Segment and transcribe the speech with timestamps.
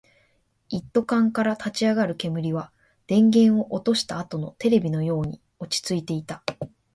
[0.69, 2.71] 一斗缶から立ち上る煙は、
[3.05, 6.41] 電源を落としたあとのテレビのように落ち着いていた